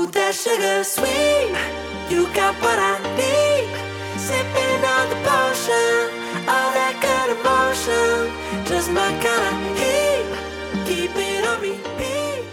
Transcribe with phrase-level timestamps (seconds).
[0.00, 1.54] Smooth as sugar sweet,
[2.08, 3.68] you got what I need.
[4.16, 6.08] Sipping on the potion,
[6.48, 8.30] all that good emotion.
[8.64, 10.24] Just my kind of heat,
[10.86, 12.46] keep it on repeat.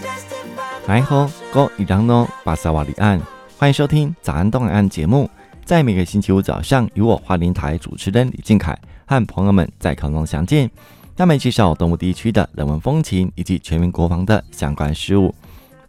[0.00, 3.20] Destined by the 来吼，各位听众，巴萨瓦里安，
[3.58, 5.28] 欢迎收听早安东海岸节目。
[5.64, 10.70] 在每个星期五早上，与我花莲台主持人李靖凯和朋友们在空中相见，
[11.16, 15.34] 那么介绍东部地区的人文风情以及全民国防的相关事务。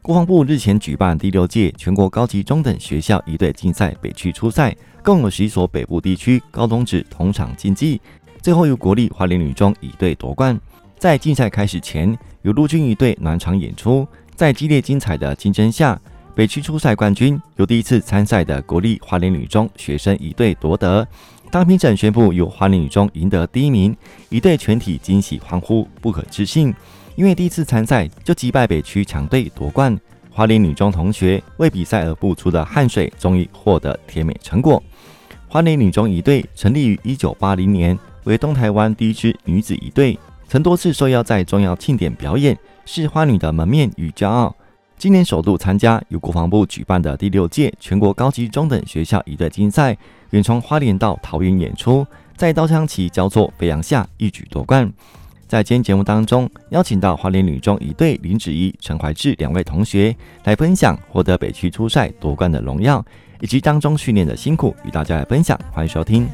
[0.05, 7.99] 国防部日前举办第六届全国高级中等学校仪队竞赛北区初赛，共有十一所北部地区高中职同场竞技，
[8.39, 10.55] 最后由国立花莲女中仪队夺冠。
[10.99, 15.99] 在竞赛开始前，由陆军仪队暖场演出，在激烈精彩的竞争下，
[16.35, 21.07] 北区初赛冠军由第一次参赛的国立花莲女中学生仪队夺得。
[21.49, 23.97] 当评审宣布由花莲女中赢得第一名，
[24.29, 26.71] 仪队全体惊喜欢呼，不可置信。
[27.15, 29.97] 因为第一次参赛就击败北区强队夺冠，
[30.29, 34.81] 花莲女中同学为比赛而付出的汗水终于获得甜美成果。
[35.47, 44.53] 花莲女中一队成立于一九八零年，为东台湾第一支女子一队，曾多次受邀在重要庆典表演，是花女的门面与骄傲。
[44.97, 49.97] 今年首度参加由国防部举办的第六届全国高级中等学校一队竞赛，
[50.31, 52.05] 远从花莲到桃园演出，
[52.35, 54.91] 在刀枪旗交错飞扬下一举夺冠。
[55.47, 63.05] 在今天节目当中，邀请到华联女中一队林子怡、陈怀志两位同学来分享获得北区初赛夺冠的荣耀，
[63.39, 65.57] 以及当中训练的辛苦，与大家来分享。
[65.71, 66.27] 欢迎收听。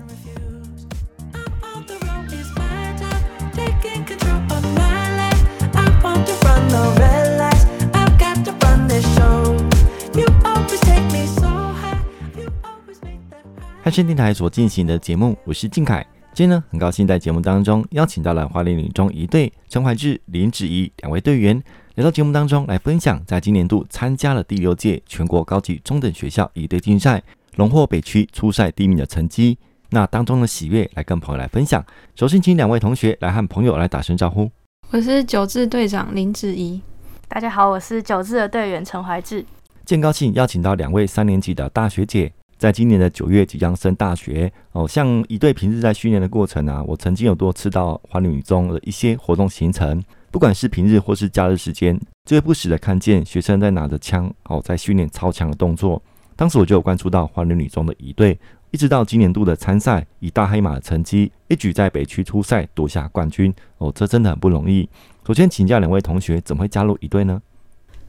[13.83, 16.05] 汉声电台所进行的节目，我是靖凯。
[16.33, 21.61] 今天呢，很高兴在节目当中邀请到了花莲女中一队陈怀志、林子怡两位队员
[21.95, 27.21] 来到节目当中来分享，在今年度参加了第六届全国高级中等学校一队竞赛，
[27.57, 29.57] 荣获北区初赛第一名的成绩。
[29.89, 31.85] 那当中的喜悦来跟朋友来分享。
[32.15, 34.49] 首先，请两位同学来和朋友来打声招呼。
[34.91, 36.81] 我是九字队长林子怡，
[37.27, 39.41] 大家好，我是九字的队员陈怀志。
[39.83, 42.31] 今天高兴邀请到两位三年级的大学姐。
[42.61, 49.99] 在今年的九月即将升大学哦，像一队平日在训练的过程啊，我曾经有多次到花莲女中的一些活动行程，
[50.29, 55.99] 不管是平日或是假日时间，就会不时的看见学生在拿着枪哦，在训练超强的动作。
[56.35, 58.39] 当时我就有关注到花莲女中的一队，
[58.69, 64.87] 一直到今年度的参赛，以大黑马的成绩一举在北区初赛夺下冠军哦，这真的很不容易。
[65.25, 67.41] 首先请教两位同学，怎么会加入一队呢？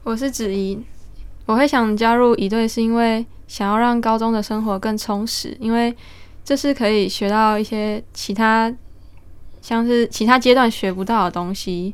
[0.03, 0.77] 我是子怡，
[1.45, 3.25] 我会想加入一队是因为。
[3.45, 5.95] 想要让高中的生活更充实，因为
[6.43, 8.73] 这是可以学到一些其他，
[9.61, 11.93] 像是其他阶段学不到的东西，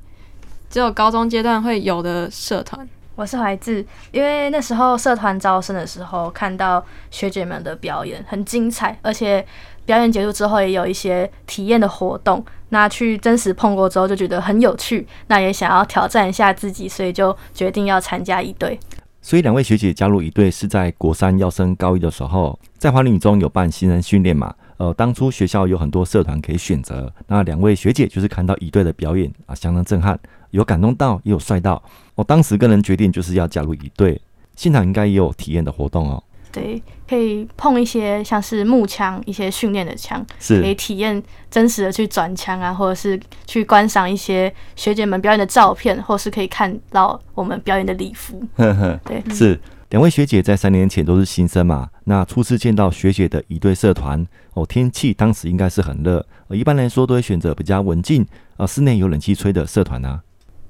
[0.69, 2.87] 只有高中阶段会有的社团。
[3.15, 9.45] 我是怀志，因为那时候社团招生的时候，看到学姐们的表演很精彩，而且
[9.83, 18.79] 表演结束之后也有一些体验的活动，那去真实碰过之后就觉得很有趣，那也想要挑战一下自己，所以就决定要参加一队。
[19.22, 24.53] 所以两位学姐加入乙队是在国三要升高一的时候，在华林女中有办新人训练嘛？
[24.78, 30.18] 呃，当初学校有很多社团可以选择，那两位学姐就是看到乙队的表演啊，相当震撼，
[30.52, 31.84] 有感动到，也有帅到。
[32.16, 34.22] 我、当时个人决定就是要加入乙队，
[34.56, 36.24] 现场应该也有体验的活动哦。
[36.51, 41.21] 对，可以碰一些像是木枪，一些训练的枪，是可以体验
[41.51, 48.41] 真实的去转枪啊，或者是去观赏一些学姐们表演的照片，或是可以看到我们表演的礼服。
[48.55, 58.25] 呵呵，对，是两位学姐在三年前都是新生嘛，那初次见到学姐的一对社团哦，天气当时应该是很热，呃，一般来说都会选择比较文静，
[58.57, 60.21] 呃，室内有冷气吹的社团啊。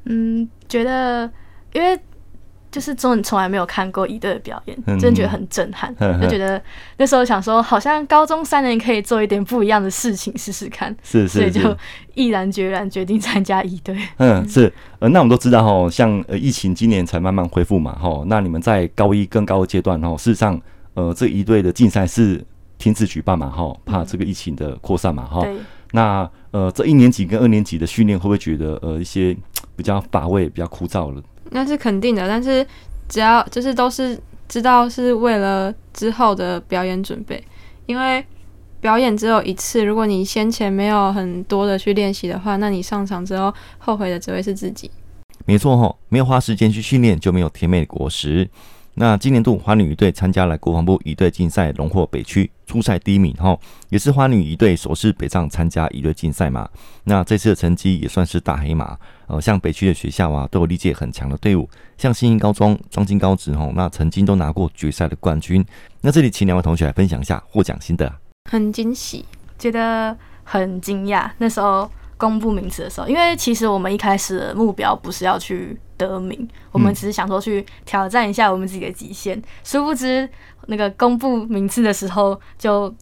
[0.04, 1.32] 嗯，觉得
[1.74, 1.98] 因为。
[2.72, 6.62] 就是真的从来没有看过一队的表演，真的觉得很震撼，就觉得
[6.98, 11.76] 那时候想说，好像高中三年可以做一点不一样的事情试试看，是是，所以就
[12.14, 13.98] 毅然决然决定参加一队。
[14.18, 20.60] 嗯，是呃，那我们都知道哈，像呃疫情今年才慢慢恢复嘛，哈，那你们在高一更高的阶段哈，事实上
[20.94, 22.46] 呃这一队的竞赛是
[22.78, 25.60] 停止举办嘛，哈，怕这个疫情的扩散嘛，哈、嗯。
[25.92, 29.36] 那呃这一年级跟二年级的训练会不会觉得呃一些
[29.76, 31.20] 比较乏味、比较枯燥了？
[31.52, 32.66] 那是肯定的，但是
[33.08, 37.44] 只要就是都是知道是为了之后的表演准备，
[37.86, 38.24] 因为
[38.80, 44.90] 表演只有一次，如果你先前没有很多的去练习的话，那你上场之后后悔的只会是自己。
[45.46, 48.48] 没错吼，没有花时间去训练就没有甜美的果实。
[48.96, 53.58] 那今年度花女仪队参加了国防部一队竞赛，荣获北区初赛第一名哈，
[53.90, 56.70] 也是花女一队首次北上参加一队竞赛嘛。
[57.06, 58.96] 那这次的成绩也算是大黑马。
[59.26, 61.68] 呃，像北区的学校啊，都有历届很强的队伍，
[61.98, 65.66] 像新兴高中、庄金高职吼，那曾经都拿过决赛的冠军。
[66.02, 68.12] 那这里请两位同学来分享一下获奖心得。
[68.52, 69.26] 很惊喜，
[69.58, 71.32] 觉得很惊讶。
[71.40, 71.90] 那时候
[72.20, 79.36] 公布名次的时候，因为其实我们一开始的目标不是要去得名，我们只是想说去挑战一下我们自己的极限。
[79.36, 80.30] 嗯、殊不知
[80.68, 82.94] 那个公布名次的时候就。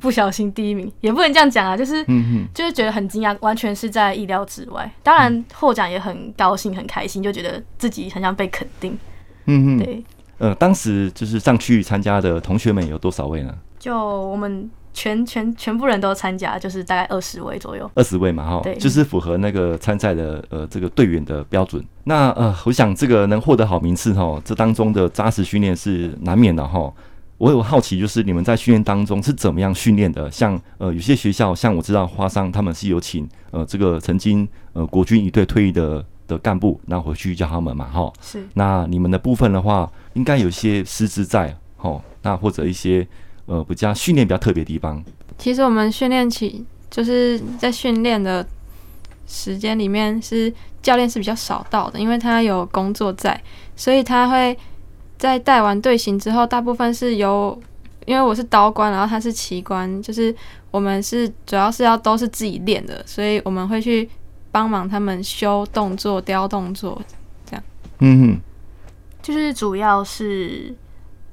[0.00, 2.04] 不小心第一名也不能这样讲啊，就是
[2.52, 4.90] 就是觉得很惊讶，完全是在意料之外。
[5.00, 8.98] 当然获奖也很高兴、很开心，就觉得自己很像被肯定。
[9.44, 10.04] 嗯嗯，对。
[10.38, 13.54] 呃，当时就是上去参加的同学们有多少位呢？
[13.78, 17.90] 就我们全全全部人都参加，就是大概二十位左右。
[17.94, 21.84] 二十位嘛，哈，对，就是符合那个参赛的呃这个队员的标准。
[22.04, 26.92] 那呃，我想这个能获得好名次哈，这当中的扎实训练是难免的哈。
[27.38, 30.30] 我有好奇，就是你们在训练当中是怎么样训练的？
[30.30, 38.12] 像呃，有些学校，像我知道花商他们是有请呃这个曾经呃国军一队退役的的干部，然后回去教他们嘛，哈。
[38.20, 38.46] 是。
[38.54, 42.00] 那你们的部分的话，应该有些师资在，哈。
[42.22, 43.04] 那或者一些
[43.46, 45.02] 呃比较训练比较特别的地方。
[45.38, 48.46] 其实我们训练起就是在训练的
[49.26, 50.52] 时间里面，是
[50.82, 53.40] 教练是比较少到的，因为他有工作在，
[53.76, 54.56] 所以他会。
[55.18, 57.56] 在带完队形之后，大部分是由，
[58.06, 60.34] 因为我是刀官，然后他是旗官，就是
[60.72, 64.10] 我们是主要是要都是自己练的，所以我们会去
[64.50, 67.00] 帮忙他们修动作、雕动作，
[67.46, 67.62] 这样。
[68.00, 68.40] 嗯哼，
[69.22, 70.74] 就是主要是，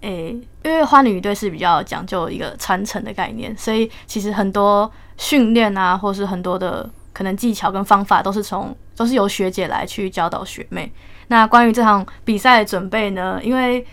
[0.02, 0.30] 诶、
[0.64, 10.92] 因为花女队是比较讲究一个传承的概念，所以其实很多训练啊，或是很多的可能技巧跟方法，都是从都是由学姐来去教导学妹。
[11.28, 13.40] 那关于这场比赛的准备呢？
[13.44, 13.86] 因为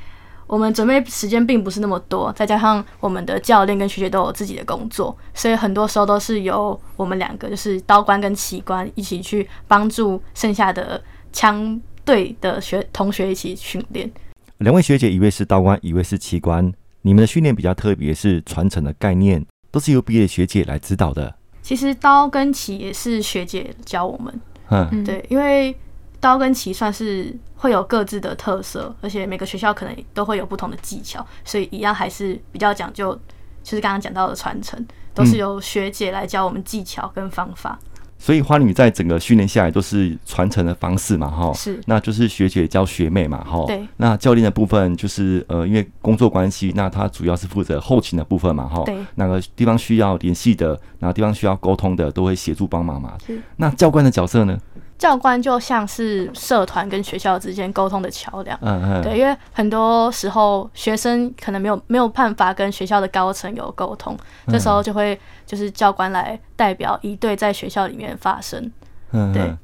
[0.47, 11.03] 我们准备时间并不是那么多，再加上我们的教练跟学姐都有自己的工作，所以很多时候都是由我们两个，就是刀官跟旗官一起去帮助剩下的
[11.33, 14.09] 枪队的学同学一起训练。
[14.59, 16.73] 两位学姐，一位是刀官，一位是旗官。
[17.03, 21.35] 你们的训练比较特别，是传承的概念，都是由毕业的学姐来指导的。
[21.63, 24.41] 其实刀跟旗也是学姐教我们。
[24.71, 25.77] 嗯，对，因为。
[26.19, 33.15] 刀跟旗算是会有各自的特色，而且每个学校可能都会有不同的技巧，所以一样还是比较讲究，
[33.63, 37.79] 就是刚刚讲到的传承，都是由学姐来教我们技巧跟方法。
[37.83, 43.87] 嗯、所以花女在整个训练下来都是传承的方式嘛，哈，是，那就是学姐教学妹嘛，哈，对。
[43.99, 48.97] 那教练的部分就是呃，因为工作关系，那他主要是负责后勤的部分嘛，哈，对。
[49.17, 53.13] 哪个地方需要联系的，哪个地方需要沟通的，都会协助帮忙嘛。
[53.27, 53.41] 是。
[53.57, 54.59] 那教官的角色呢？
[54.99, 64.17] 教官就像是社团跟学校之间沟通的桥梁，嗯嗯，对，因为很多时候学生可能没有没有办法跟学校的高层有沟通，
[64.49, 68.73] 这时候就会就是教官来代表一队在学校里面发声。
[69.13, 69.55] 嗯，对，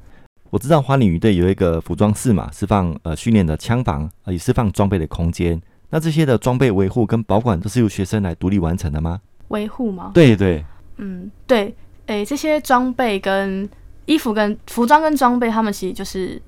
[0.50, 5.58] 我知道花女仪队有一个服装室嘛，是放呃训练的枪房，也释放装备的空间。
[5.88, 9.20] 那这些的装备维护跟保管都是由学生来独立完成的吗？
[9.48, 10.10] 维护吗？
[10.12, 10.62] 对对，
[10.98, 11.74] 嗯，对，
[12.06, 13.66] 诶、欸，这些装备跟。
[14.06, 16.40] 衣服跟服装跟装备，他们其实就是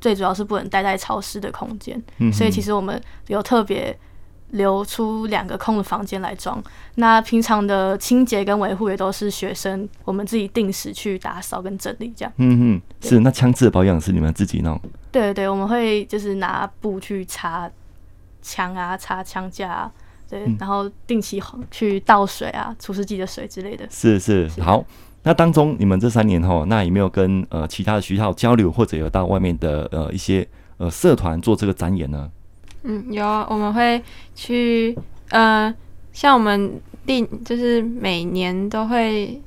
[0.00, 3.96] 最主要是不能待在潮湿的空间，嗯，所以其实我们有特别
[4.50, 6.62] 留出两个空的房间来装。
[6.96, 12.32] 那平常的清洁跟维护也都是学生我们自己定时去打扫跟整理这样。
[12.36, 13.20] 嗯嗯，是。
[13.20, 14.78] 那枪支的保养是你们自己弄？
[15.10, 17.70] 对对对，我们会就是拿布去擦
[18.42, 19.92] 枪啊，擦枪架啊，
[20.28, 23.86] 对，然后定期去倒水啊，除湿机的水之类的。
[23.90, 24.84] 是是，是好。
[25.24, 30.46] 那当中，你们这三年齁，那有没有跟呃其他的学校交流，或者有到外面的呃一些
[30.78, 32.30] 呃社团做这个展演呢？
[32.82, 34.02] 嗯，有啊，我们会
[34.34, 34.98] 去
[35.30, 35.72] 呃，
[36.12, 39.40] 像我们定就是每年都会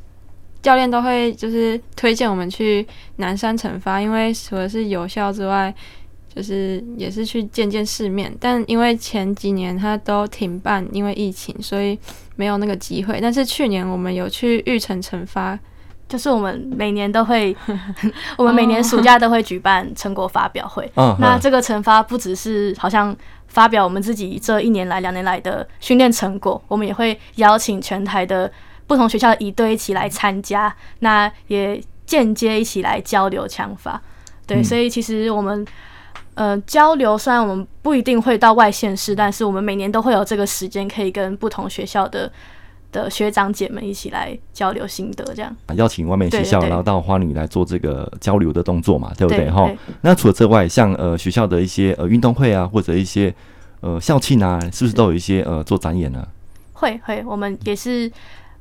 [0.62, 5.76] 教练都会就是推荐我们去南山惩罚，因为除了是有效之外，
[6.36, 8.36] 就是也是去见见世面。
[8.40, 11.98] 但因为前几年他都停办，因为疫情，所以。
[12.38, 15.58] 没有那个机会，但是去年我们有去玉成成发，
[16.10, 17.56] 就是我们每年都会，
[18.38, 20.84] 我们每年暑假都会举办成果发表会。
[20.96, 21.18] Oh.
[21.18, 23.16] 那这个惩罚不只是好像
[23.48, 28.52] 发表我们自己这一年来、两年来的训练成果，我们也会邀请全台的
[28.86, 34.02] 不同学校的一队一起来参加，那也间接一起来交流枪法。
[34.46, 35.66] 对，所以其实我们。
[36.36, 42.32] 呃，交流虽然我们不一定会到外县市，但是我们每年都会有这个时间，可以跟不同学校的
[42.92, 49.50] 的学长姐们一起来交流心得，这样邀请外面学校，然后到花女来做这个交流的动作嘛，对不对？
[49.50, 49.70] 哈，
[50.02, 53.34] 那除了这外，像呃学校的一些呃运动会啊，或者一些
[53.82, 56.28] 呃校庆啊，是不是都有一些呃做展演呢？
[56.74, 58.12] 会会，我们也是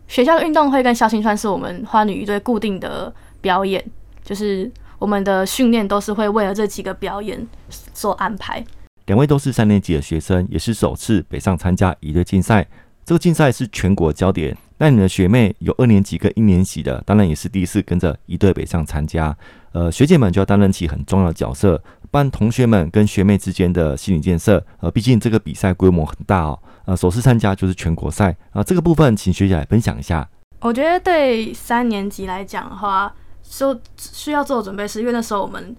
[0.07, 3.85] 学校的运动会跟校庆算是我们花女一对固定的表演，
[4.23, 7.47] 就是我们的训练都是会为了这几个表演
[7.93, 8.65] 做安排。
[9.07, 12.67] 两位都是三年级的学生，也是首次北上参加一队竞赛。
[13.05, 14.57] 这个竞赛是全国焦点。
[14.79, 19.37] 那你的学妹有二年级跟一年级的，当然也是第一次跟着一队北上参加。
[19.73, 24.65] 呃，学姐们就要担任起很重要的角色，帮同学们跟学妹之间的心理建设。
[24.81, 26.59] 呃，毕竟这个比赛规模很大哦。
[26.87, 30.27] 呃，首次参加就是全国赛啊，呃，这个部分请学姐来分享一下。
[30.61, 33.13] 我觉得对三年级来讲的话，
[33.45, 35.77] 说需要做的准备是因为那时候我们。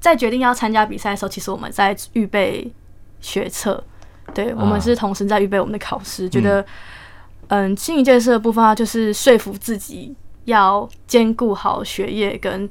[0.00, 2.72] 在决定要参加比赛的时候，其实我们在预备
[3.20, 3.84] 学测，
[4.32, 6.26] 对，我们是同时在预备我们的考试。
[6.26, 6.64] 觉得，
[7.48, 10.16] 嗯，心理建设的部分就是说服自己
[10.46, 12.66] 要兼顾好学业跟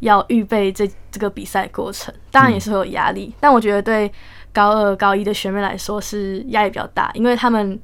[0.00, 3.32] 要预备这这个比赛过程，当然也是会有压力。
[3.38, 4.12] 但我觉得对
[4.52, 7.78] 高二、高一的学妹来说是压力比较大，因为他们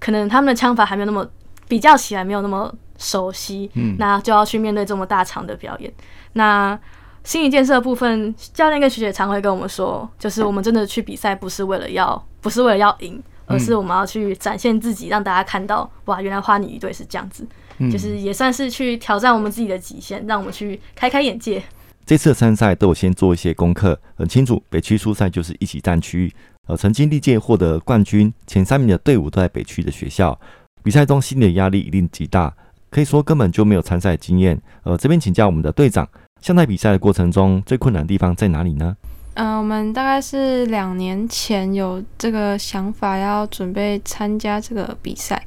[0.00, 1.28] 可能他们的枪法还没有那么
[1.68, 5.92] 比较起来没有那么熟悉，嗯，那就要去面对这么大场的表演，
[6.34, 6.78] 那。
[7.24, 17.46] 心理建设部分，教练跟学姐常会跟我们说，就是我们真的去比赛不是为了要，不是为了要赢，而是我们要去展现自己，让大家看到，哇，原来花女一队是这样子，
[17.92, 21.62] 就是也算是去挑战我们自己的极限，让我们去开开眼界。
[22.04, 26.34] 这次的参赛都有先做一些功课，很清楚北区初赛就是一起战区，
[26.66, 30.36] 呃，曾经历届获得冠军前三名的队伍都在北区的学校，
[30.82, 32.52] 比赛中心理的压力一定极大，
[32.92, 34.60] 可以说根本就没有参赛经验。
[34.84, 36.06] 呃，这边请教我们的队长。
[36.42, 38.94] 像在比赛的过程中，最困难的地方在哪里呢？
[39.34, 45.40] 嗯、呃，我们大概是两年前有这个想法，要准备参加这个比赛，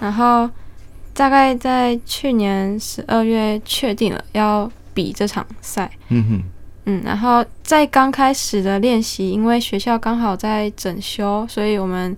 [0.00, 0.50] 然后
[1.14, 5.90] 大概在去年十二月确定了要比这场赛。
[6.08, 6.42] 嗯哼，
[6.86, 12.14] 嗯，然后在刚开始的练习，因为学校刚好在整修，所以我们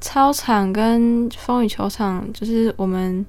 [0.00, 3.24] 操场跟风雨球场就是我们。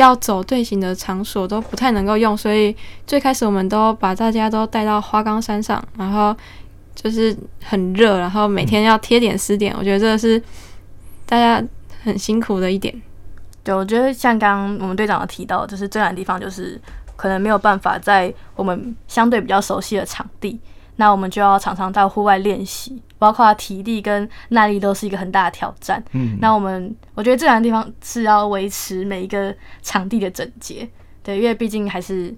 [0.00, 2.74] 要走队形的场所都不太能够用，所以
[3.06, 6.34] 最开始我们都把大家都带到花岗山上，然后
[6.94, 10.42] 就是很热，然后每天要贴点湿点，我觉得这个是
[11.26, 11.62] 大家
[12.02, 12.94] 很辛苦的一点。
[13.62, 16.80] 对，我觉得像刚刚我们队长提到，就是最难的地方就是
[17.14, 20.58] 可能没有办法在我们相对比较熟悉的场地。
[21.00, 26.04] 那我们就要常常到户外练习，包括体力跟耐力都是一个很大的挑战。
[26.12, 30.86] 嗯，那我们我觉得最难的地方是要维持每一个场地的整洁，
[31.22, 32.34] 对，因为毕竟还是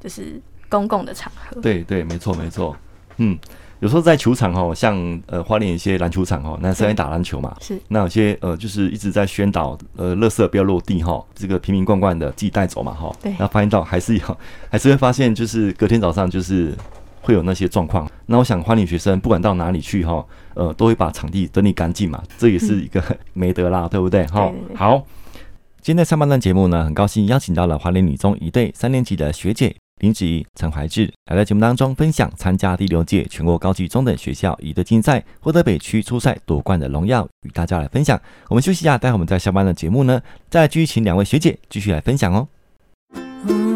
[0.00, 1.60] 就是公共的场合。
[1.60, 2.74] 对对，没错没错。
[3.18, 3.38] 嗯，
[3.80, 4.96] 有时候在球场哦，像
[5.26, 7.78] 呃花莲一些篮球场哦，男生爱打篮球嘛，是。
[7.88, 13.14] 那有些呃就是一直在宣导呃，垃圾不要落地哈，这个瓶瓶罐罐的自己带走嘛哈。
[13.22, 13.34] 对。
[13.38, 14.38] 那发现到还是有，
[14.70, 16.74] 还是会发现就是隔天早上就是。
[17.22, 20.22] 会有那些状况，那我想花莲学生不管到哪里去哈，
[20.54, 23.02] 呃，都会把场地整理干净嘛，这也是一个
[23.32, 24.26] 美德啦，嗯、对不对？
[24.26, 25.06] 哈，好。
[25.80, 38.20] 今天上半段节目呢，很高兴邀请到了华联女中一队三年级的学姐林子怡、陈怀志来到节目当中分享参加第六届全国高级中等学校一队竞赛，获得北区初赛夺冠的荣耀，与大家来分享。
[38.48, 43.71] 我们休息一下，待会我们在下半段节目呢，再继续请两位学姐继续来分享哦。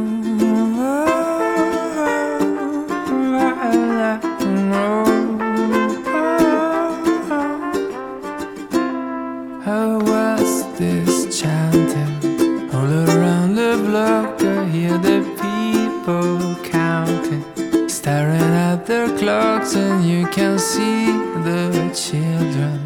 [19.74, 21.06] And you can see
[21.42, 22.78] the children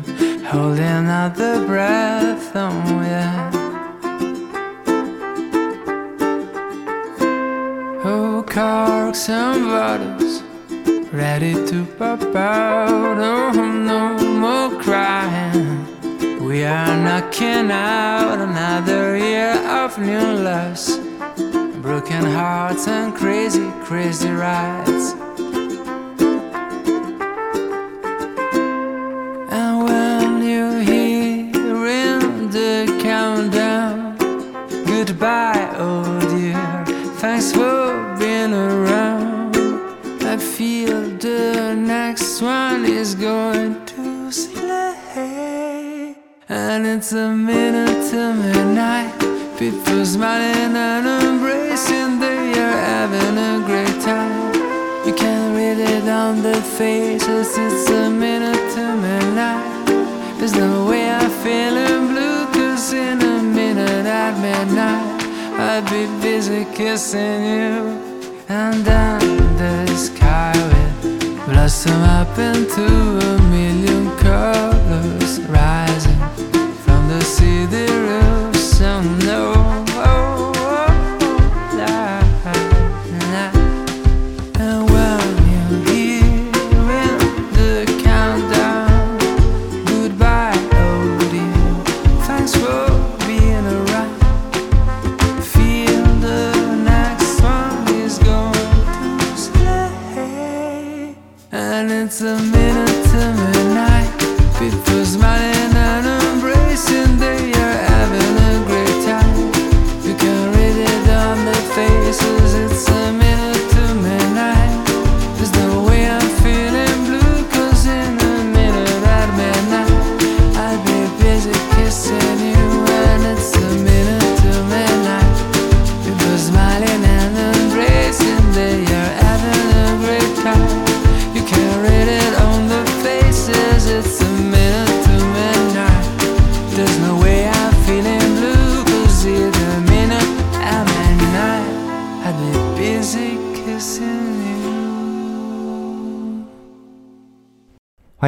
[0.45, 2.73] holding out the breath Oh
[3.03, 3.51] yeah.
[8.03, 10.43] Oh, corks and bottles
[11.13, 13.19] ready to pop out.
[13.19, 15.87] Oh, no more crying.
[16.43, 20.97] We are knocking out another year of new loves,
[21.83, 25.20] broken hearts and crazy, crazy rides.
[35.81, 36.85] oh dear.
[37.17, 39.57] Thanks for being around.
[40.23, 46.15] I feel the next one is going to slay.
[46.49, 49.19] And it's a minute to midnight.
[49.59, 54.55] People smiling and embracing, they are having a great time.
[55.07, 59.87] You can read it on their faces, it's a minute to midnight.
[60.39, 61.80] There's no way I feel it.
[65.83, 67.97] I'd be busy kissing you.
[68.51, 69.21] And then
[69.57, 72.90] the sky will blossom up into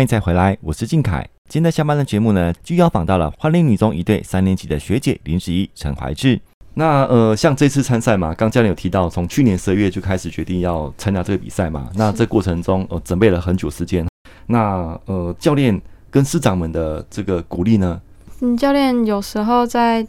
[0.03, 1.25] 欢迎再回来，我是靖凯。
[1.49, 6.41] 今天下班的节目呢，就邀访到了花莲女中一队三年级的学姐林十一、陈怀志。
[6.75, 11.89] 那呃，像这次参赛嘛，刚教练有提到，从去年十二月就开始决定要参加这个比赛嘛。
[11.95, 14.05] 那这过程中，呃，准备了很久时间。
[14.49, 15.81] 那呃，教练
[16.11, 18.01] 跟师长们的这个鼓励呢？
[18.41, 20.05] 嗯，教练有时候在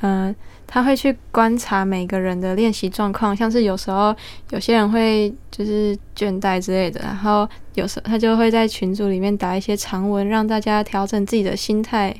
[0.00, 0.26] 嗯。
[0.28, 0.34] 呃
[0.70, 4.14] 他会去观察每个人的练习状况，像是有时候
[4.50, 12.14] 有些人会就是倦怠之类的，然后有时候他就会在群组里面打一些长文，让大家调整自己的心态，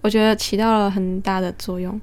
[0.00, 2.00] 我觉得起到了很大的作用。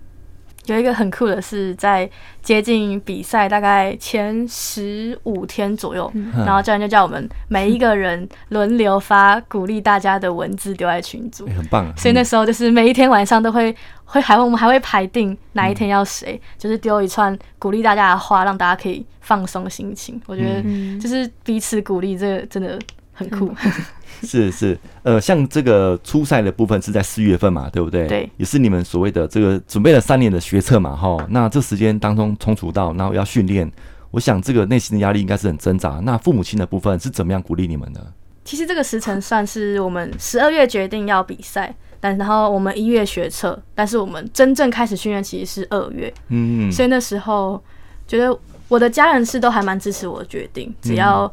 [0.73, 2.09] 有一个很酷的是，在
[2.41, 11.93] 接近比赛大概前十五天左右，嗯、然后教练就叫我们每一个人轮流发鼓励大家的文字丢在群组，欸、很棒、啊。
[11.97, 20.21] 所以那时候就是每一天晚上都会会还我们还会排定哪一天要谁，嗯、就是丢一串鼓励大家的话，让大家可以放松心情。
[20.25, 20.61] 我觉得
[20.99, 22.79] 就是彼此鼓励，这个真的
[23.13, 23.53] 很酷。
[23.63, 23.71] 嗯
[24.23, 28.07] 是是，呃，像这个初赛的部分是在四月份嘛，对不对？
[28.07, 31.17] 对，也是你们所谓的这个准备了三年的学测嘛，哈。
[31.29, 33.72] 那这时间当中冲突到，然后要训练，
[34.11, 36.01] 我想这个内心的压力应该是很挣扎。
[36.03, 38.13] 那父母亲的部分是怎么样鼓励你们的？
[38.43, 47.63] 其实这个时辰算是我们十二月决定要比赛，但然后我们一月学测，但是我们真正开始训练其实是二月，嗯，所以那时候
[48.07, 51.31] 觉得我的家人是都还蛮支持我的决定，只要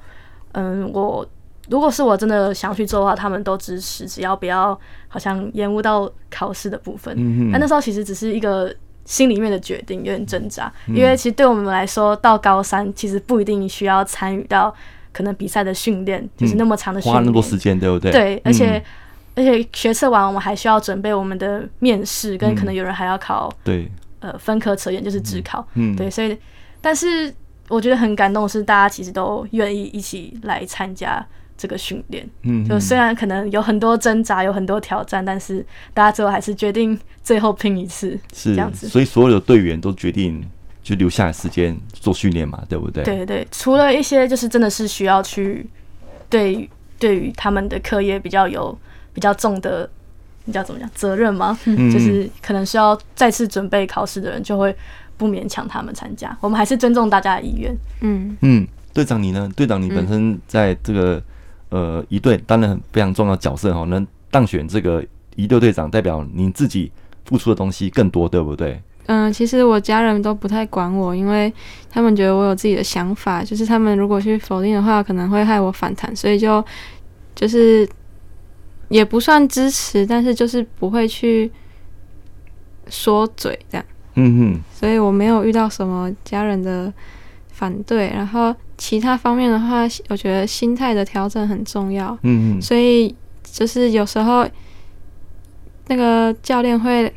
[0.52, 1.26] 嗯，嗯我。
[1.68, 7.14] 如果是我真的想要去做的话，他们都支持，只要不要好像延误到考试的部分。
[7.18, 8.74] 嗯，那那时候其实只是一个
[9.04, 14.74] 心里面的决定，有点挣扎，因为其实对我们来说，到高三其实不一定需要参与到
[15.12, 18.12] 可能比赛的训练，就是那么长的训练，花那么多时间，对不对？
[18.12, 18.82] 对，而且
[19.34, 25.66] 而且学测完，我们还需要准备我们的面试，跟可能有人还要考对呃分科测验，就是职考。
[25.74, 26.36] 嗯，对，所以
[26.80, 27.32] 但是
[27.68, 31.26] 我觉得很感动的是，大家其实都愿意一起来参加。
[31.56, 35.64] 这个训练，嗯，就虽然可能有很多挣扎，有很多挑战，但是
[35.94, 38.86] 大家最后还是决定最后拼一次，是这样子。
[38.88, 40.44] 所以所有的队员都决定
[40.82, 43.02] 就留下来时间做训练嘛，对不对？
[43.04, 45.66] 对对，除了一些就是真的是需要去
[46.28, 48.78] 对对于他们的课业比较有
[49.14, 49.88] 比较重的，
[50.44, 51.58] 你知道怎么讲责任吗？
[51.64, 54.76] 嗯，就是可能需要再次准备考试的人，就会
[55.16, 56.36] 不勉强他们参加。
[56.42, 57.74] 我们还是尊重大家的意愿。
[58.02, 59.50] 嗯嗯，队长你呢？
[59.56, 61.22] 队长你本身在这个。
[61.70, 66.90] 嗯呃，一队当然非常重要的角色哈，能当选这个一队队长，代表您自己
[67.24, 68.80] 付出的东西更多，对不对？
[69.06, 71.52] 嗯，其实我家人都不太管我，因为
[71.90, 76.64] 他们觉得我有自己的想法，就是他们如果去否定的话，可能会害我反弹，所以就
[77.34, 77.88] 就是
[78.88, 81.50] 也不算支持，但是就是不会去
[82.88, 83.86] 说嘴这样。
[84.14, 86.92] 嗯哼，所以我没有遇到什么家人的
[87.56, 88.54] 反对，然后。
[88.78, 92.12] 其他方面的话，我觉得心态的调整很重要。
[92.24, 94.46] 嗯嗯，所以就是有时候
[95.86, 97.10] 那个教练会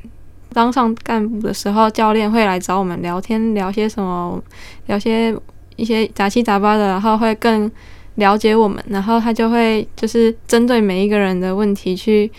[0.54, 4.42] 当上干部的时候，教练会来找我们聊天，聊些什么，
[4.88, 5.36] 聊些
[5.76, 7.70] 一些杂七杂八的，然后会更
[8.16, 8.82] 了解我们。
[8.88, 12.32] 然后他就会就是针对每一个人的问题去，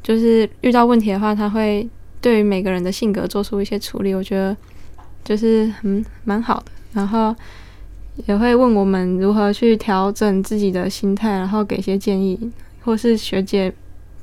[0.00, 1.88] 就是遇到问题的话，他会
[2.20, 4.14] 对于每个人的性格做出一些处理。
[4.14, 4.56] 我觉得
[5.24, 6.66] 就是很蛮好的。
[6.94, 7.36] 然后。
[8.28, 12.38] 也会问我们如何去调整自己的心态，然后给一些建议，
[12.84, 13.72] 或是学姐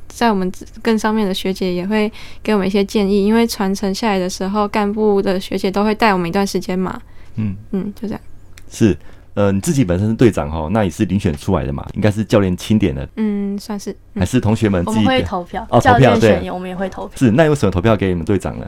[0.07, 0.49] 在我们
[0.81, 2.09] 更上面的学姐也会
[2.41, 7.01] 给我们一些建议，因为传承下来的时候，干部的学姐都会带我们一段时间嘛。
[7.35, 8.21] 嗯嗯，就这样。
[8.69, 8.97] 是，
[9.33, 13.05] 呃，你自己本身是队长哈，那也是遴选出来的嘛，应该是教练钦点的。
[13.17, 13.91] 嗯，算是。
[14.13, 17.17] 嗯、还是同学们自己我们会投票哦，投票对，我们也会投票。
[17.17, 18.65] 是，那为什么投票给你们队长呢？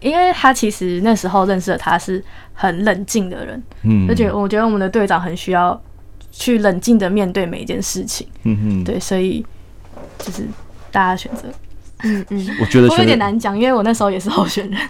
[0.00, 5.78] 因为他其实那时候认识的他是很冷静的人，嗯，而且我觉得我们的队长很需要
[6.30, 9.44] 去冷静的面对每一件事情，嗯嗯，对，所以
[10.18, 10.46] 就是
[10.90, 11.48] 大家选择，
[12.02, 14.80] 嗯嗯， 我觉得我有点难讲，因为我那时候也是候选人，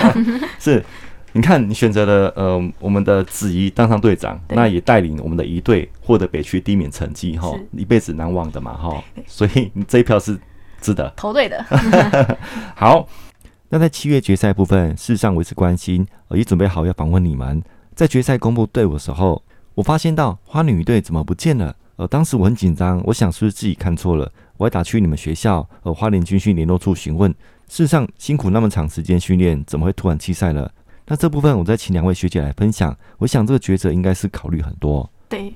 [0.58, 0.82] 是，
[1.32, 10.38] 你看你选择了呃我们的子怡当上队长，那也带领我们的一队获得北区第一名成绩哈，一辈子难忘的嘛哈，所以你这一票是
[10.80, 11.62] 值得投对的，
[12.74, 13.06] 好。
[13.72, 17.62] 那在七月决赛部分，事实上我一直关心，呃，也准备好要访问你们。
[17.94, 19.40] 在决赛公布队伍的时候，
[19.76, 21.76] 我发现到花女队怎么不见了？
[21.94, 24.32] 呃，当时我很紧张，我想是不是自己看错了？
[24.56, 27.30] 我还打去你们学校，呃，花莲军训联络处询问。
[27.68, 30.68] 事实上，辛苦那么长时间训练，怎么会突然弃赛了？
[31.06, 32.96] 那这部分我再请两位学姐来分享。
[33.18, 35.08] 我想这个抉择应该是考虑很多。
[35.28, 35.54] 对，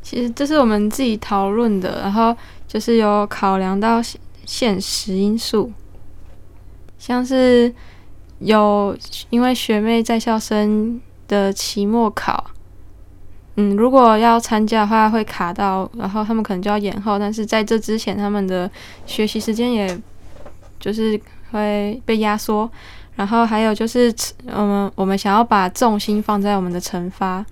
[0.00, 2.36] 其实这是我们自己讨论的，然后
[2.68, 4.00] 就是有考量到
[4.46, 5.72] 现实因素。
[7.02, 7.74] 像是
[8.38, 8.96] 有
[9.30, 12.48] 因为学妹在校生的期末考，
[13.56, 17.18] 嗯，如果要参加的话会卡到，然后他们可能就要延后。
[17.18, 18.70] 但是在这之前，他们的
[19.04, 20.00] 学习时间也
[20.78, 22.70] 就是会被压缩。
[23.16, 24.14] 然后还有就是，
[24.46, 27.44] 嗯，我们想要把重心放在我们的惩罚。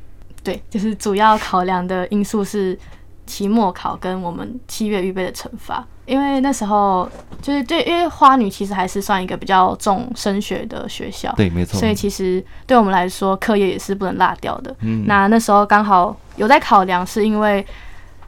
[0.44, 2.78] 对，就是主要考量的因素是
[3.26, 5.84] 期末考跟我们七月预备的惩罚。
[6.10, 7.08] 因为那时候
[7.40, 11.78] 就是对，因为花女其实还是算一个比较重升学的学校，对，没错。
[11.78, 14.74] 所以其实对我们来说，课业也是不能落掉的。
[14.80, 17.64] 嗯，那那时候刚好有在考量，是因为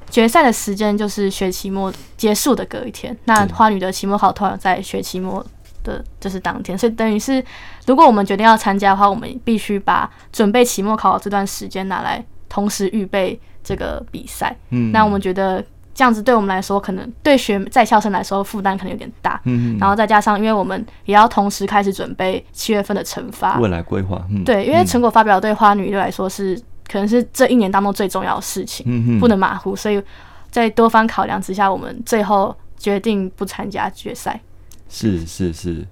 [0.08, 3.16] 决赛的时间就是学期末结束的隔一天。
[3.24, 5.44] 那花女的期末考通常在学期末
[5.82, 7.44] 的就是当天，所以等于是
[7.86, 14.56] 如果我们决定要参加的话，我们必须把准备期末考这段时间拿来同时预备这个比赛。
[14.70, 15.64] 嗯，那我们觉得。
[15.94, 19.40] 这样子对我们来说，可能对学在校生来说负担可能有点大。
[19.44, 24.24] 嗯，然后再加上，因为我们也要同时开始准备七月份的惩罚，未来规划。
[24.30, 26.58] 嗯，对，因为成果发表对花女来说是
[26.90, 29.76] 可能是这一年当中最重要的事情，嗯，不能马虎。
[29.76, 30.02] 所以
[30.50, 34.40] 在多方考量之下，我们最后决定不参加决赛。
[34.88, 35.86] 是是是。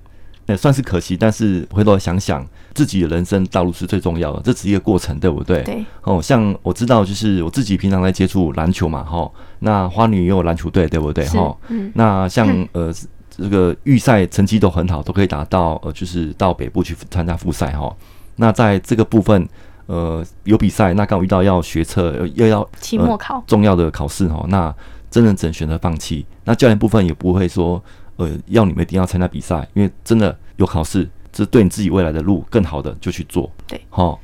[0.51, 5.63] 也算是可惜，但是回头想想，自己的人生道路是最重要的，这只是一个过程，对不对？
[5.63, 5.85] 对。
[6.03, 9.31] 哦，像我知道，就是我自己平常在接触篮球嘛，哈。
[9.61, 11.27] 那花女也有篮球队，对不对？
[11.29, 11.57] 哈。
[11.69, 11.91] 嗯。
[11.95, 12.93] 那像呃，
[13.31, 17.95] 这个预赛成绩都很好，都可以达到呃，就是到北部去参加复赛哈。
[18.37, 19.49] 那在这个部分，
[19.87, 24.45] 呃，有比赛，那刚好遇到要学测，又要期末考、呃、重要的考试哈。
[24.49, 24.75] 那
[25.11, 26.27] 真的只能选择放弃。
[26.45, 27.83] 那教练部分也不会说。
[28.21, 33.51] 呃，要你们一定要参加比赛，因为真的有考试，这对你自己未来的路更好的，就去做。
[33.67, 34.21] 对，好，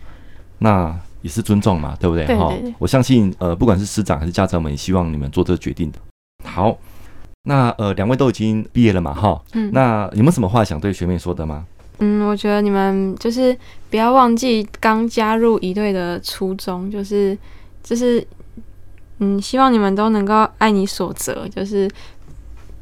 [0.59, 2.26] 那也是尊重嘛，对不对？
[2.37, 5.98] 哈，我相信，呃，不管是师长还是家长们，也希望你们做这个决定的。
[6.44, 6.76] 好，
[7.44, 11.64] 那呃，两位都已经毕业了嘛，哈，嗯，那有没有什么话想对学妹说的吗？
[12.00, 13.56] 嗯，我觉得你们就是
[13.88, 17.37] 不要忘记刚加入一队的初衷，就是
[17.82, 18.22] 就是，
[19.20, 21.90] 嗯，希望你们都能够爱你所择，就是。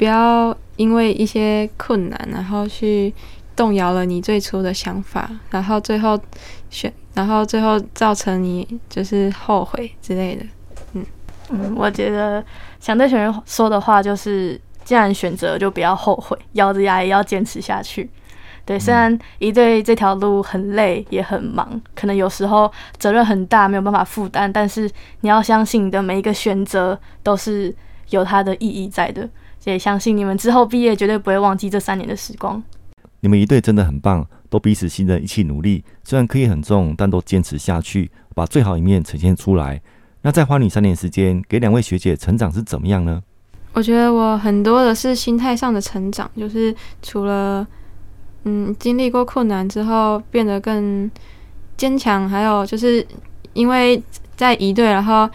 [0.04, 3.10] 不要因为一些困难，然后去
[3.56, 6.20] 动摇了你最初的想法，然后最后
[6.68, 10.44] 选，然后最后造成你就是后悔之类的。
[10.92, 11.06] 嗯
[11.48, 12.44] 嗯，我觉得
[12.80, 18.10] 想对学员说的话就是，既然选择就不要后悔，咬着牙也要坚持下去。
[18.66, 24.86] 对，虽然一对这条路很累也很忙，可能有时候责任很大，没有办法负担，但是
[25.22, 27.74] 你要相信你的每一个选择都是
[28.10, 29.26] 有它的意义在的。
[29.64, 32.62] 也相信你们之后毕业绝对不会忘记这三年的时光。
[33.20, 35.82] 你们一队真的很棒，都彼此信任，一起努力。
[36.02, 39.80] 虽然课业很重，但都坚持下去，把最好一面呈现出来。
[40.20, 43.22] 那在花女三年时间，给两位学姐成长是怎么样呢？
[43.72, 47.66] 我觉得我很多的是心态上的成长，就是除了
[48.44, 51.10] 嗯经历过困难之后变得更
[51.76, 53.06] 坚强，还有就是
[53.54, 54.02] 因为
[54.36, 55.28] 在一队，然后。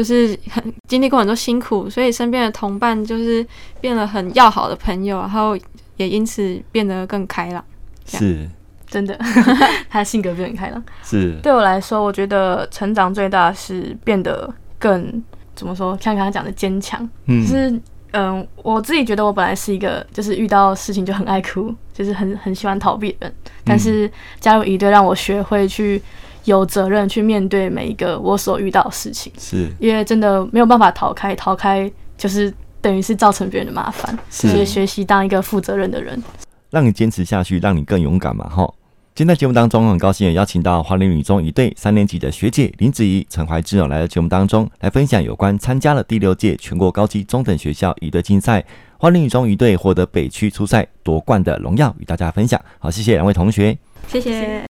[0.00, 3.46] 就是很经历过很多辛苦，所以身边的同伴就是
[3.82, 5.54] 变得很要好的朋友，然后
[5.98, 7.62] 也因此变得更开朗。
[8.06, 8.48] 是，
[8.86, 9.14] 真的，
[9.90, 10.82] 他性格变得很开朗。
[11.02, 15.22] 是，对我来说，我觉得成长最大是变得更
[15.54, 15.94] 怎么说？
[16.00, 17.06] 像刚刚讲的坚强。
[17.26, 17.78] 嗯，就是
[18.12, 26.00] 嗯，我自己觉得我本来是一个就是遇到事情就很爱哭，就是很很喜欢逃避的人，但是加入一队让我学会去。
[26.44, 36.20] 有责任去面对每一个我所遇到的事情，是因为真的没有办法逃开，逃开就是等于是造成别人的麻烦，所以学习当一个负责任的人，
[36.70, 38.48] 让你坚持下去，让你更勇敢嘛！
[38.48, 38.66] 哈，
[39.20, 48.64] 今天节目当中很高兴也邀请到华林女中一队三年级的学姐林子怡、陈怀志哦，来到节目当中来分享有关参加了第六届全国高级中等学校一队竞赛，
[48.96, 52.58] 华林女中一队获得北区初赛夺冠的荣耀与大家分享。
[52.78, 53.76] 好，谢谢两位同学，
[54.08, 54.69] 谢谢。